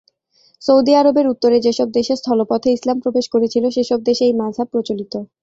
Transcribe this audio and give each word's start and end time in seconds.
Saudi 0.61 0.91
আরবের 0.95 1.25
উত্তরে 1.27 1.57
যে 1.65 1.71
সব 1.73 1.87
দেশে 1.91 2.13
স্থলপথে 2.17 2.69
ইসলাম 2.71 2.97
প্রবেশ 2.99 3.25
করেছিল 3.33 3.63
সে 3.69 3.81
সব 3.83 3.99
দেশে 4.03 4.23
এই 4.25 4.35
মাযহাব 4.41 4.67
প্রচলিত। 4.73 5.13